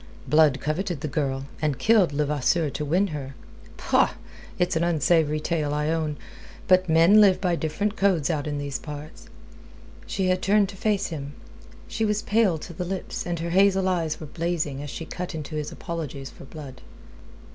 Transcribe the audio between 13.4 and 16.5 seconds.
her hazel eyes were blazing, as she cut into his apologies for